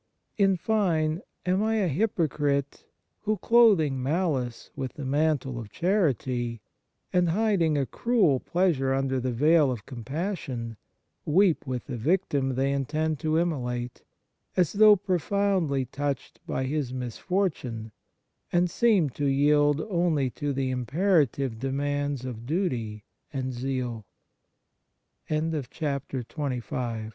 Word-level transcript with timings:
In 0.35 0.57
fine, 0.57 1.21
am 1.45 1.61
I 1.61 1.75
a 1.75 1.87
hypocrite 1.87 2.85
who, 3.19 3.37
clothing 3.37 4.01
malice 4.01 4.71
with 4.75 4.93
the 4.93 5.05
mantle 5.05 5.59
of 5.59 5.69
chanty, 5.71 6.59
and 7.13 7.29
hiding 7.29 7.77
a 7.77 7.85
cruel 7.85 8.39
pleasure 8.39 8.95
under 8.95 9.19
the 9.19 9.31
veil 9.31 9.69
of 9.69 9.85
compassion, 9.85 10.75
weep 11.23 11.67
with 11.67 11.85
the 11.85 11.97
victim 11.97 12.55
they 12.55 12.71
intend 12.71 13.19
to 13.19 13.37
immolate, 13.37 14.01
as 14.57 14.73
though 14.73 14.95
profoundly 14.95 15.85
touched 15.85 16.39
by 16.47 16.63
his 16.63 16.91
misfortune, 16.91 17.91
and 18.51 18.71
seem 18.71 19.11
to 19.11 19.25
yield 19.27 19.81
only 19.87 20.31
to 20.31 20.51
the 20.51 20.71
imperative 20.71 21.59
demands 21.59 22.25
of 22.25 22.47
duty 22.47 23.05
a 23.35 23.99